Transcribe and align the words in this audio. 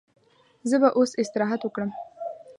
زه 0.69 0.75
به 0.81 0.89
اوس 0.97 1.11
استراحت 1.21 1.61
وکړم. 1.63 1.89